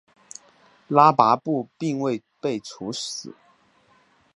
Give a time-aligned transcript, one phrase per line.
[0.87, 3.35] 拉跋布并未被处死。